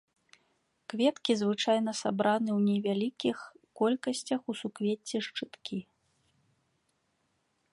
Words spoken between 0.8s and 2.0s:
Кветкі звычайна